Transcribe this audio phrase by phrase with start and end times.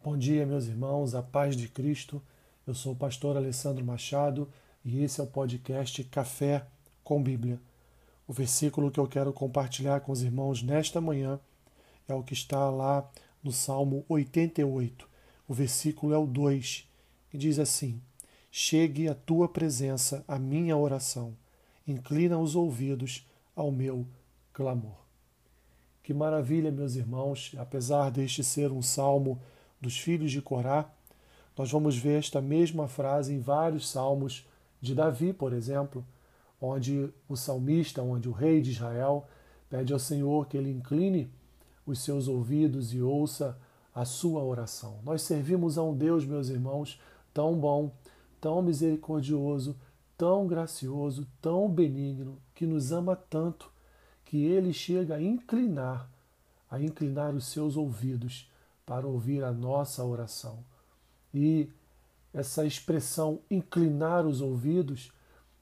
[0.00, 2.22] Bom dia, meus irmãos, a paz de Cristo.
[2.64, 4.48] Eu sou o pastor Alessandro Machado
[4.84, 6.64] e esse é o podcast Café
[7.02, 7.60] com Bíblia.
[8.24, 11.40] O versículo que eu quero compartilhar com os irmãos nesta manhã
[12.06, 13.10] é o que está lá
[13.42, 15.06] no Salmo 88.
[15.48, 16.88] O versículo é o 2,
[17.28, 18.00] que diz assim:
[18.52, 21.36] Chegue à tua presença a minha oração,
[21.84, 24.06] inclina os ouvidos ao meu
[24.52, 24.96] clamor.
[26.04, 29.40] Que maravilha, meus irmãos, apesar deste ser um salmo
[29.80, 30.90] dos filhos de Corá,
[31.56, 34.46] nós vamos ver esta mesma frase em vários salmos
[34.80, 36.04] de Davi, por exemplo,
[36.60, 39.26] onde o salmista, onde o rei de Israel
[39.68, 41.30] pede ao Senhor que ele incline
[41.84, 43.58] os seus ouvidos e ouça
[43.94, 44.98] a sua oração.
[45.02, 47.00] Nós servimos a um Deus, meus irmãos,
[47.34, 47.90] tão bom,
[48.40, 49.76] tão misericordioso,
[50.16, 53.70] tão gracioso, tão benigno, que nos ama tanto,
[54.24, 56.08] que ele chega a inclinar,
[56.70, 58.50] a inclinar os seus ouvidos
[58.88, 60.64] para ouvir a nossa oração.
[61.34, 61.68] E
[62.32, 65.12] essa expressão inclinar os ouvidos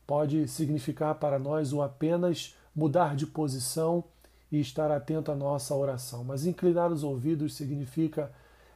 [0.07, 4.05] pode significar para nós o apenas mudar de posição
[4.51, 6.23] e estar atento à nossa oração.
[6.23, 8.31] Mas inclinar os ouvidos significa,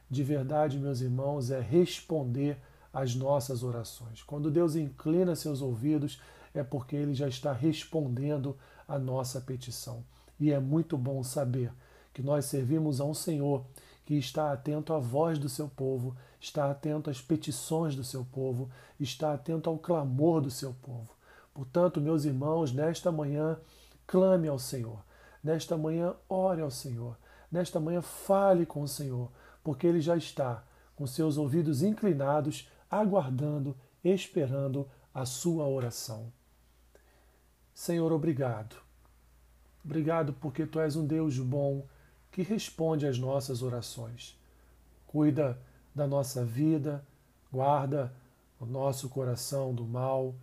[0.09, 2.57] de verdade, meus irmãos, é responder
[2.93, 4.21] às nossas orações.
[4.21, 6.19] Quando Deus inclina seus ouvidos,
[6.53, 10.03] é porque Ele já está respondendo à nossa petição.
[10.37, 11.71] E é muito bom saber
[12.13, 13.65] que nós servimos a um Senhor
[14.11, 18.69] que está atento à voz do seu povo, está atento às petições do seu povo,
[18.99, 21.15] está atento ao clamor do seu povo.
[21.53, 23.57] Portanto, meus irmãos, nesta manhã,
[24.05, 25.01] clame ao Senhor.
[25.41, 27.17] Nesta manhã, ore ao Senhor.
[27.49, 29.31] Nesta manhã, fale com o Senhor,
[29.63, 30.61] porque Ele já está
[30.93, 36.33] com seus ouvidos inclinados, aguardando, esperando a sua oração.
[37.73, 38.75] Senhor, obrigado.
[39.85, 41.87] Obrigado porque Tu és um Deus bom
[42.31, 44.39] que responde às nossas orações.
[45.05, 45.59] Cuida
[45.93, 47.03] da nossa vida,
[47.51, 48.13] guarda
[48.59, 50.33] o nosso coração do mal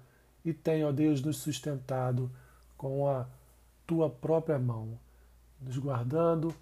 [0.44, 2.30] e tem, ó Deus, nos sustentado
[2.76, 3.26] com a
[3.86, 4.98] tua própria mão,
[5.60, 6.54] nos guardando,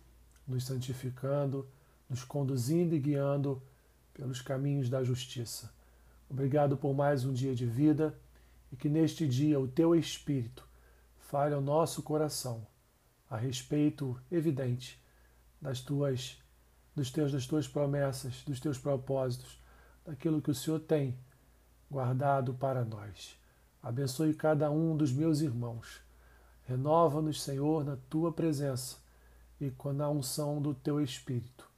[0.46, 1.66] nos santificando,
[2.08, 3.60] nos conduzindo e guiando
[4.14, 5.70] pelos caminhos da justiça.
[6.30, 8.16] Obrigado por mais um dia de vida
[8.72, 10.66] e que neste dia o teu Espírito
[11.18, 12.64] fale ao nosso coração
[13.28, 15.00] a respeito evidente
[15.66, 16.40] das tuas,
[16.94, 19.58] dos teus, das tuas promessas, dos teus propósitos,
[20.04, 21.18] daquilo que o Senhor tem
[21.90, 23.36] guardado para nós.
[23.82, 26.00] Abençoe cada um dos meus irmãos.
[26.62, 28.98] Renova-nos, Senhor, na tua presença
[29.60, 31.68] e com a unção do teu Espírito.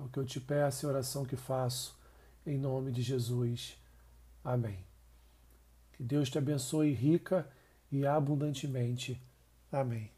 [0.00, 1.96] É o que eu te peço e oração que faço,
[2.44, 3.78] em nome de Jesus.
[4.42, 4.84] Amém.
[5.92, 7.48] Que Deus te abençoe rica
[7.92, 9.22] e abundantemente.
[9.70, 10.17] Amém.